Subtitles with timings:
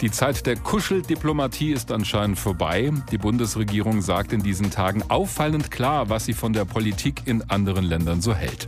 [0.00, 2.90] Die Zeit der Kuscheldiplomatie ist anscheinend vorbei.
[3.12, 7.84] Die Bundesregierung sagt in diesen Tagen auffallend klar, was sie von der Politik in anderen
[7.84, 8.66] Ländern so hält.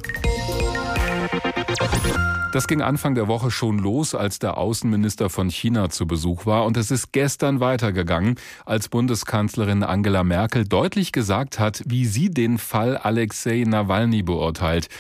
[2.52, 6.66] Das ging Anfang der Woche schon los, als der Außenminister von China zu Besuch war.
[6.66, 8.34] Und es ist gestern weitergegangen,
[8.66, 14.90] als Bundeskanzlerin Angela Merkel deutlich gesagt hat, wie sie den Fall Alexei Nawalny beurteilt.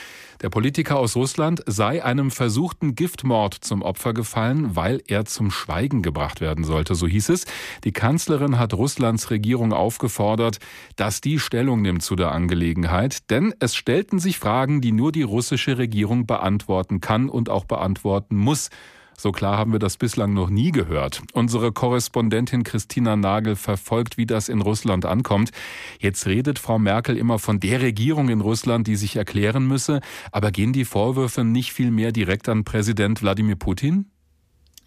[0.42, 6.02] Der Politiker aus Russland sei einem versuchten Giftmord zum Opfer gefallen, weil er zum Schweigen
[6.02, 7.44] gebracht werden sollte, so hieß es.
[7.84, 10.58] Die Kanzlerin hat Russlands Regierung aufgefordert,
[10.96, 15.22] dass die Stellung nimmt zu der Angelegenheit, denn es stellten sich Fragen, die nur die
[15.22, 18.68] russische Regierung beantworten kann und auch beantworten muss.
[19.16, 21.22] So klar haben wir das bislang noch nie gehört.
[21.32, 25.50] Unsere Korrespondentin Christina Nagel verfolgt, wie das in Russland ankommt.
[25.98, 30.00] Jetzt redet Frau Merkel immer von der Regierung in Russland, die sich erklären müsse.
[30.30, 34.06] Aber gehen die Vorwürfe nicht viel mehr direkt an Präsident Wladimir Putin?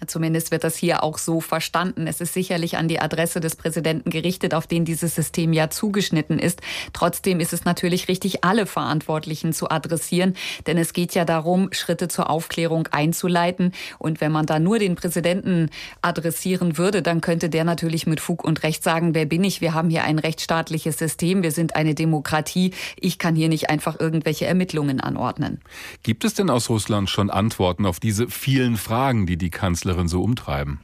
[0.08, 2.05] Zumindest wird das hier auch so verstanden.
[2.05, 6.38] Es ist sicherlich an die Adresse des Präsidenten gerichtet, auf den dieses System ja zugeschnitten
[6.38, 6.61] ist.
[6.92, 10.36] Trotzdem ist es natürlich richtig, alle Verantwortlichen zu adressieren,
[10.67, 13.72] denn es geht ja darum, Schritte zur Aufklärung einzuleiten.
[13.97, 15.69] Und wenn man da nur den Präsidenten
[16.02, 19.62] adressieren würde, dann könnte der natürlich mit Fug und Recht sagen, wer bin ich?
[19.62, 22.73] Wir haben hier ein rechtsstaatliches System, wir sind eine Demokratie.
[23.00, 25.62] Ich kann hier nicht einfach irgendwelche Ermittlungen anordnen.
[26.03, 30.08] Gibt es denn aus Russland schon Antworten auf diese vielen Fragen, die die Kanzlerin Kanzlerin
[30.08, 30.80] so umtreiben?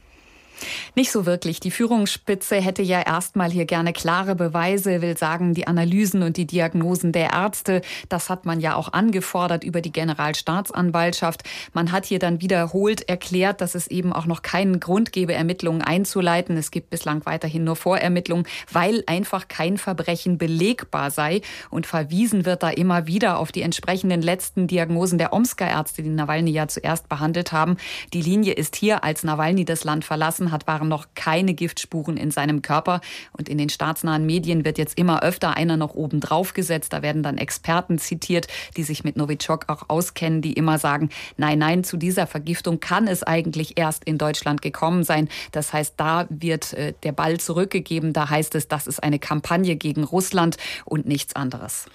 [0.94, 1.60] Nicht so wirklich.
[1.60, 6.46] Die Führungsspitze hätte ja erstmal hier gerne klare Beweise, will sagen, die Analysen und die
[6.46, 7.82] Diagnosen der Ärzte.
[8.08, 11.42] Das hat man ja auch angefordert über die Generalstaatsanwaltschaft.
[11.72, 15.82] Man hat hier dann wiederholt erklärt, dass es eben auch noch keinen Grund gebe, Ermittlungen
[15.82, 16.56] einzuleiten.
[16.56, 21.40] Es gibt bislang weiterhin nur Vorermittlungen, weil einfach kein Verbrechen belegbar sei.
[21.70, 26.50] Und verwiesen wird da immer wieder auf die entsprechenden letzten Diagnosen der Omska-Ärzte, die Nawalny
[26.50, 27.76] ja zuerst behandelt haben.
[28.12, 32.30] Die Linie ist hier, als Nawalny das Land verlassen hat, waren noch keine Giftspuren in
[32.30, 33.00] seinem Körper.
[33.36, 36.92] Und in den staatsnahen Medien wird jetzt immer öfter einer noch oben drauf gesetzt.
[36.92, 41.58] Da werden dann Experten zitiert, die sich mit Novichok auch auskennen, die immer sagen, nein,
[41.58, 45.28] nein, zu dieser Vergiftung kann es eigentlich erst in Deutschland gekommen sein.
[45.50, 48.12] Das heißt, da wird äh, der Ball zurückgegeben.
[48.12, 51.86] Da heißt es, das ist eine Kampagne gegen Russland und nichts anderes.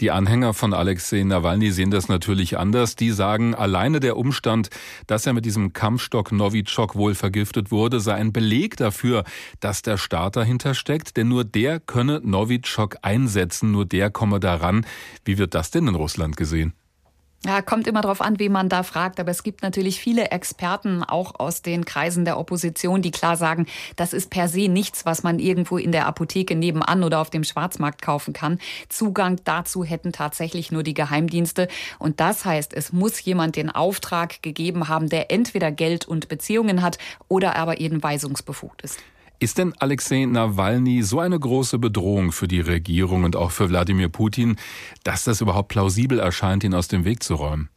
[0.00, 2.96] Die Anhänger von Alexei Nawalny sehen das natürlich anders.
[2.96, 4.68] Die sagen, alleine der Umstand,
[5.06, 9.24] dass er mit diesem Kampfstock Novichok wohl vergiftet wurde, sei ein Beleg dafür,
[9.60, 11.16] dass der Staat dahinter steckt.
[11.16, 14.84] Denn nur der könne Novichok einsetzen, nur der komme daran.
[15.24, 16.74] Wie wird das denn in Russland gesehen?
[17.44, 19.20] Ja, kommt immer darauf an, wie man da fragt.
[19.20, 23.66] Aber es gibt natürlich viele Experten, auch aus den Kreisen der Opposition, die klar sagen,
[23.94, 27.44] das ist per se nichts, was man irgendwo in der Apotheke nebenan oder auf dem
[27.44, 28.58] Schwarzmarkt kaufen kann.
[28.88, 31.68] Zugang dazu hätten tatsächlich nur die Geheimdienste.
[31.98, 36.82] Und das heißt, es muss jemand den Auftrag gegeben haben, der entweder Geld und Beziehungen
[36.82, 36.98] hat
[37.28, 38.98] oder aber eben weisungsbefugt ist.
[39.38, 44.08] Ist denn Alexei Nawalny so eine große Bedrohung für die Regierung und auch für Wladimir
[44.08, 44.56] Putin,
[45.04, 47.68] dass das überhaupt plausibel erscheint, ihn aus dem Weg zu räumen?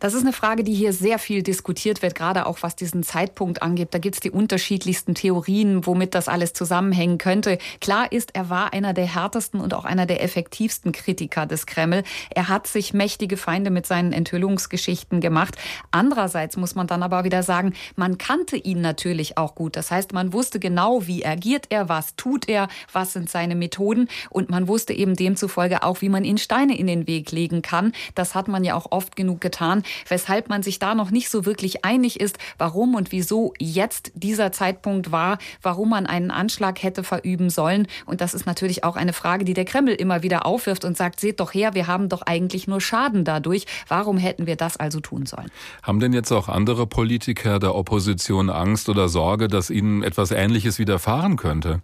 [0.00, 3.62] Das ist eine Frage, die hier sehr viel diskutiert wird, gerade auch was diesen Zeitpunkt
[3.62, 3.88] angeht.
[3.92, 7.58] Da gibt es die unterschiedlichsten Theorien, womit das alles zusammenhängen könnte.
[7.80, 12.02] Klar ist, er war einer der härtesten und auch einer der effektivsten Kritiker des Kreml.
[12.30, 15.56] Er hat sich mächtige Feinde mit seinen Enthüllungsgeschichten gemacht.
[15.90, 19.76] Andererseits muss man dann aber wieder sagen, man kannte ihn natürlich auch gut.
[19.76, 24.08] Das heißt, man wusste genau, wie agiert er, was tut er, was sind seine Methoden
[24.30, 27.92] und man wusste eben demzufolge auch, wie man ihn Steine in den Weg legen kann.
[28.14, 31.30] Das hat man ja auch oft genug getan getan, weshalb man sich da noch nicht
[31.30, 36.82] so wirklich einig ist, warum und wieso jetzt dieser Zeitpunkt war, warum man einen Anschlag
[36.82, 37.86] hätte verüben sollen.
[38.06, 41.20] Und das ist natürlich auch eine Frage, die der Kreml immer wieder aufwirft und sagt,
[41.20, 43.66] seht doch her, wir haben doch eigentlich nur Schaden dadurch.
[43.88, 45.50] Warum hätten wir das also tun sollen?
[45.82, 50.78] Haben denn jetzt auch andere Politiker der Opposition Angst oder Sorge, dass ihnen etwas Ähnliches
[50.78, 51.82] widerfahren könnte?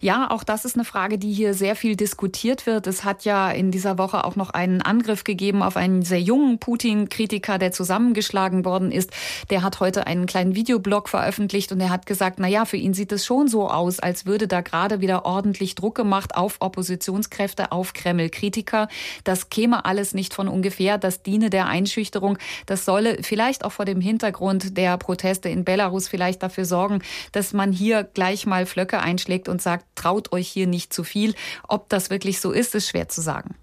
[0.00, 2.86] Ja, auch das ist eine Frage, die hier sehr viel diskutiert wird.
[2.86, 6.58] Es hat ja in dieser Woche auch noch einen Angriff gegeben auf einen sehr jungen
[6.58, 9.10] Putin-Kritiker, der zusammengeschlagen worden ist.
[9.50, 12.94] Der hat heute einen kleinen Videoblog veröffentlicht und er hat gesagt, na ja, für ihn
[12.94, 17.72] sieht es schon so aus, als würde da gerade wieder ordentlich Druck gemacht auf Oppositionskräfte,
[17.72, 18.88] auf Kreml-Kritiker.
[19.24, 20.98] Das käme alles nicht von ungefähr.
[20.98, 22.38] Das diene der Einschüchterung.
[22.66, 27.02] Das solle vielleicht auch vor dem Hintergrund der Proteste in Belarus vielleicht dafür sorgen,
[27.32, 31.34] dass man hier gleich mal Flöcke einschlägt und sagt, traut euch hier nicht zu viel.
[31.68, 33.56] Ob das wirklich so ist, ist schwer zu sagen.